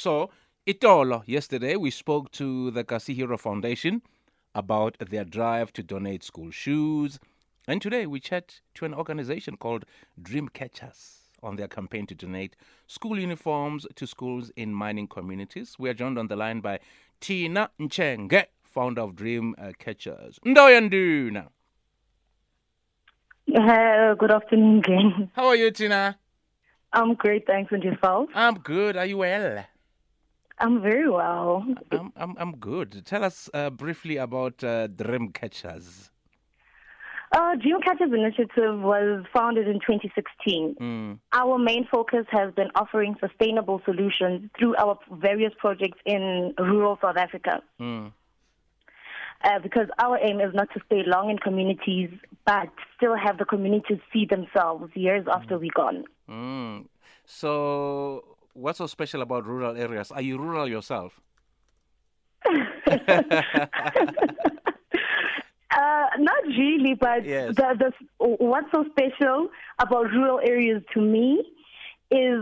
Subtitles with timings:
[0.00, 0.30] So,
[0.66, 4.00] Itolo, yesterday we spoke to the Kasi Hero Foundation
[4.54, 7.20] about their drive to donate school shoes.
[7.68, 9.84] And today we chat to an organization called
[10.22, 15.76] Dream Catchers on their campaign to donate school uniforms to schools in mining communities.
[15.78, 16.78] We are joined on the line by
[17.20, 20.38] Tina Nchenge, founder of Dream uh, Catchers.
[20.46, 21.48] Ndoyanduna.
[23.54, 25.30] Uh, good afternoon, Glenn.
[25.34, 26.18] How are you, Tina?
[26.90, 27.70] I'm great, thanks.
[27.70, 28.30] And yourself?
[28.34, 28.96] I'm good.
[28.96, 29.66] Are you well?
[30.60, 31.64] I'm very well.
[31.90, 33.04] I'm, I'm, I'm good.
[33.06, 36.10] Tell us uh, briefly about uh, Dream Catchers.
[37.32, 40.74] Uh, Dream Catchers Initiative was founded in 2016.
[40.80, 41.18] Mm.
[41.32, 47.16] Our main focus has been offering sustainable solutions through our various projects in rural South
[47.16, 47.62] Africa.
[47.80, 48.12] Mm.
[49.42, 52.10] Uh, because our aim is not to stay long in communities,
[52.44, 56.04] but still have the communities see themselves years after we're gone.
[56.28, 56.86] Mm.
[57.24, 60.10] So, what's so special about rural areas?
[60.10, 61.20] Are you rural yourself?
[65.72, 67.54] Uh, not really, but Yes.
[67.54, 71.42] the, the, what's so special about rural areas to me
[72.10, 72.40] is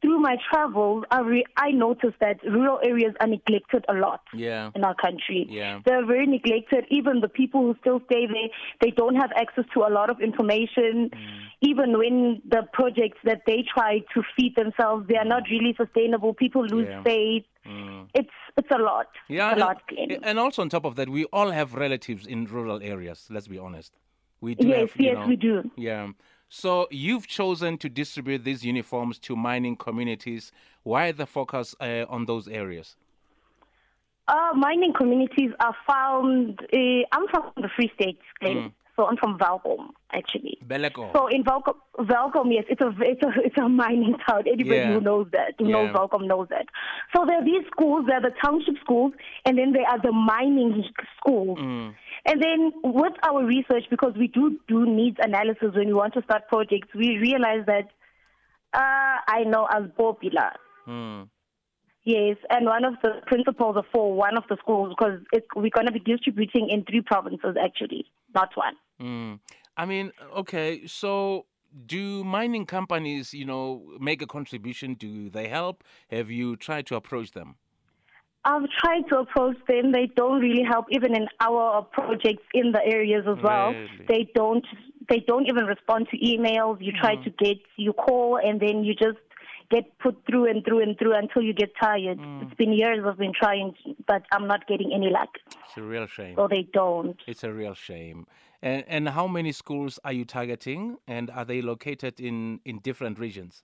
[0.00, 4.70] through my travels, I, re- I noticed that rural areas are neglected a lot Yeah.
[4.74, 5.46] in our country.
[5.48, 5.80] Yeah.
[5.84, 6.86] They're very neglected.
[6.90, 8.48] Even the people who still stay there,
[8.80, 11.10] they don't have access to a lot of information.
[11.10, 11.40] Mm.
[11.60, 16.32] Even when the projects that they try to feed themselves, they are not really sustainable.
[16.34, 17.02] People lose Yeah.
[17.02, 17.44] faith.
[17.66, 18.08] Mm.
[18.14, 19.06] It's it's a lot.
[19.28, 20.18] Yeah, a and, lot, Glenn.
[20.22, 23.28] and also on top of that, we all have relatives in rural areas.
[23.30, 23.92] Let's be honest.
[24.40, 25.70] We do Yes, have, yes, know- we do.
[25.76, 26.08] Yeah.
[26.52, 30.50] So you've chosen to distribute these uniforms to mining communities.
[30.82, 32.96] Why the focus uh, on those areas?
[34.26, 36.58] Uh, mining communities are found.
[36.72, 38.56] Uh, I'm from the Free State, Glenn.
[38.56, 38.72] Mm.
[38.96, 40.58] So I'm from Welkom, actually.
[40.66, 41.12] Beleko.
[41.14, 44.42] So in Welkom, Welkom, yes, it's a it's a it's a mining town.
[44.46, 44.94] Anybody Yeah.
[44.94, 45.98] who knows that, who knows Yeah.
[45.98, 46.66] Welkom, knows that.
[47.14, 48.06] So there are these schools.
[48.06, 49.12] There are the township schools,
[49.44, 50.84] and then there are the mining
[51.18, 51.58] schools.
[51.58, 51.94] Mm.
[52.26, 56.22] And then with our research, because we do do needs analysis when we want to
[56.22, 57.88] start projects, we realize that
[58.72, 60.52] uh, I know as popular.
[60.86, 61.28] Mm.
[62.04, 65.20] Yes, and one of the principals are for one of the schools because
[65.54, 68.74] we're going to be distributing in three provinces actually, not one.
[69.00, 69.38] Mm.
[69.80, 71.46] I mean, okay, so
[71.86, 73.64] do mining companies, you know,
[73.98, 74.92] make a contribution?
[74.92, 75.82] Do they help?
[76.10, 77.54] Have you tried to approach them?
[78.44, 79.92] I've tried to approach them.
[79.92, 83.72] They don't really help, even in our projects in the areas as well.
[83.72, 84.04] Really?
[84.06, 84.66] They don't.
[85.08, 86.76] They don't even respond to emails.
[86.80, 87.24] You try Mm.
[87.24, 89.22] to get, you call, and then you just
[89.70, 92.18] get put through and through and through until you get tired.
[92.18, 92.42] Mm.
[92.42, 93.74] It's been years I've been trying,
[94.06, 95.32] but I'm not getting any luck.
[95.66, 96.34] It's a real shame.
[96.36, 97.16] So they don't.
[97.26, 98.26] It's a real shame.
[98.62, 100.96] And, and how many schools are you targeting?
[101.06, 103.62] And are they located in, in different regions?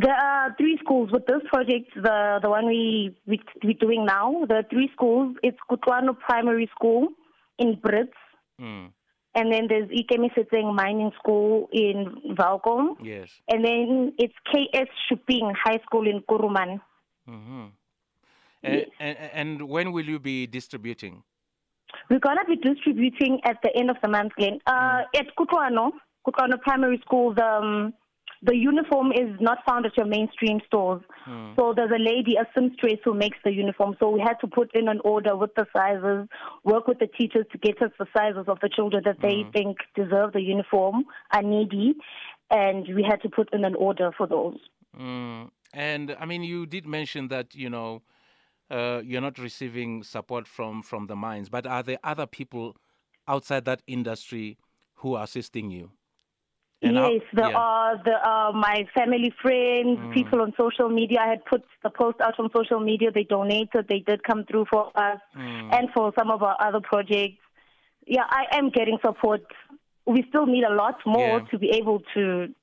[0.00, 1.90] There are three schools with this project.
[1.96, 4.44] The the one we we we're doing now.
[4.48, 5.34] The three schools.
[5.42, 7.08] It's Kutlwano Primary School
[7.58, 8.14] in Brits,
[8.60, 8.92] Mm.
[9.34, 13.30] and then there's Ikemisetseng Mining School in Welkom, Yes.
[13.48, 16.80] and then it's KS Shuping High School in Kuruman.
[17.26, 17.66] hmm
[18.62, 21.22] And, and, and when will you be distributing?
[22.08, 24.32] We're gonna be distributing at the end of the month.
[24.36, 24.58] Glenn.
[24.66, 25.92] Uh, At Kutlwano,
[26.26, 27.94] Kutlwano Primary School, the um,
[28.42, 31.02] the uniform is not found at your mainstream stores.
[31.28, 31.56] Mm.
[31.56, 33.96] So there's a lady, a seamstress, who makes the uniform.
[34.00, 36.26] So we had to put in an order with the sizes,
[36.64, 39.76] work with the teachers to get us the sizes of the children that they think
[39.94, 41.94] deserve the uniform, are needy,
[42.50, 44.58] and we had to put in an order for those.
[44.98, 45.50] Mm.
[45.74, 48.02] And I mean, you did mention that, you know,
[48.70, 52.76] uh, you're not receiving support from, from the mines, but are there other people
[53.28, 54.58] outside that industry
[54.94, 55.90] who are assisting you?
[56.82, 57.58] And how- yes, there yeah.
[57.58, 60.14] are there are my family friends, Mm.
[60.14, 61.18] people on social media.
[61.20, 63.10] I had put the post out on social media.
[63.12, 63.86] They donated.
[63.88, 65.74] They did come through for us Mm.
[65.76, 67.36] and for some of our other projects.
[68.06, 69.42] Yeah, I am getting support.
[70.06, 71.46] We still need a lot more Yeah.
[71.50, 72.54] to be able to.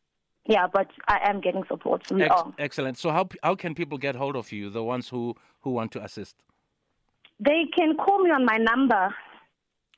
[0.47, 2.09] Yeah, but I am getting support.
[2.09, 2.53] We Ex- are.
[2.57, 2.97] excellent.
[2.97, 4.69] So how how can people get hold of you?
[4.69, 6.35] The ones who who want to assist.
[7.39, 9.13] They can call me on my number.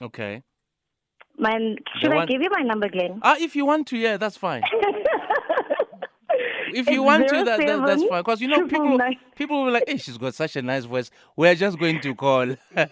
[0.01, 0.43] Okay.
[1.37, 3.19] My should I give you my number, Glenn?
[3.23, 4.63] Ah, if you want to, yeah, that's fine.
[6.71, 8.19] If you It's want to, that, that that's fine.
[8.19, 9.19] Because you know, people 999.
[9.35, 12.13] people will be like, "Hey, she's got such a nice voice." We're just going to
[12.13, 12.45] call.
[12.73, 12.89] but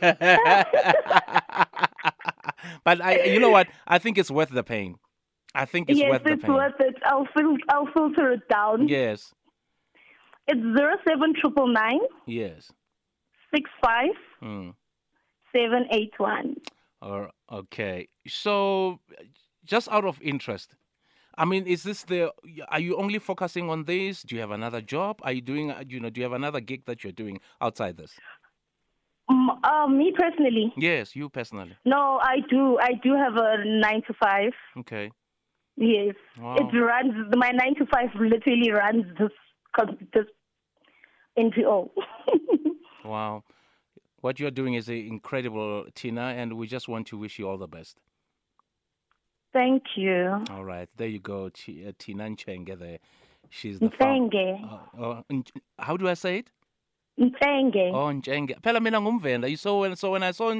[3.01, 3.67] I, you know what?
[3.87, 4.97] I think it's worth the pain.
[5.63, 6.53] I think it's yes, worth the it's pain.
[6.53, 6.95] worth it.
[7.05, 8.87] I'll fil- I'll filter it down.
[8.87, 9.33] Yes,
[10.47, 12.71] It's zero seven triple nine yes.
[13.53, 14.75] six five Mm.
[15.55, 16.55] seven eight one.
[17.01, 18.07] Or okay.
[18.27, 18.99] So,
[19.65, 20.75] just out of interest,
[21.37, 22.31] I mean, is this the?
[22.69, 24.23] Are you only focusing on this?
[24.23, 25.19] Do you have another job?
[25.23, 25.73] Are you doing?
[25.87, 28.13] You know, do you have another gig that you're doing outside this?
[29.29, 31.75] Um, uh, me personally, Yes, you personally.
[31.83, 32.77] no, I do.
[32.79, 34.53] I do have a nine to five.
[34.77, 35.11] Okay.
[35.77, 36.55] Yes, Wow.
[36.55, 37.13] it runs.
[37.35, 39.29] My nine to five literally runs this
[40.13, 40.25] this
[41.37, 41.89] NPO.
[43.05, 43.43] Wow.
[44.21, 47.67] What you're doing is incredible, Tina, and we just want to wish you all the
[47.67, 47.97] best.
[49.53, 50.43] Thank you.
[50.49, 51.49] All right, there you go, uh,
[51.97, 52.77] Tina Nchenge.
[52.77, 52.97] There,
[53.49, 54.91] she's the found- Ntsenge.
[54.99, 56.49] Uh, uh, Nch- how do I say it?
[57.19, 57.91] Ntsenge.
[57.93, 58.59] Oh, Nchenge.
[58.61, 59.49] Phela mina ngumvenda.
[59.49, 60.53] You saw when so when I saw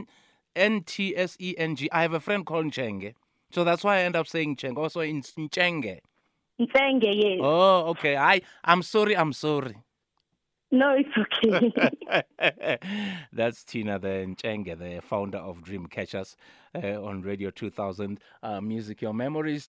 [0.56, 3.14] N T S E N G, I have a friend called Nchenge.
[3.51, 4.77] So that's why I end up saying Nchenge.
[4.77, 5.99] Also in Nchenge.
[6.59, 7.39] Ntsenge, yes.
[7.41, 8.17] Oh, okay.
[8.17, 9.15] I I'm sorry.
[9.15, 9.75] I'm sorry.
[10.69, 12.77] No, it's okay.
[13.31, 16.35] That's Tina the Nchenge, the founder of Dream Catchers
[16.75, 18.19] uh, on Radio 2000.
[18.44, 19.65] Uh, Music Your Memories.